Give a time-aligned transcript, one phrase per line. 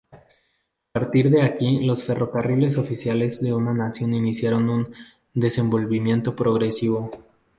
[0.09, 4.91] A partir de aquí los ferrocarriles oficiales de la Nación iniciaron un
[5.35, 7.11] desenvolvimiento progresivo.